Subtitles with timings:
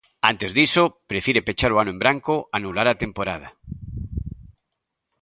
[0.31, 3.49] Antes diso, prefire pechar o ano en branco, anular a temporada.